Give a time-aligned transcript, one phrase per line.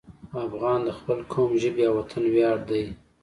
[0.45, 2.83] افغان د خپل قوم، ژبې او وطن ویاړ دی.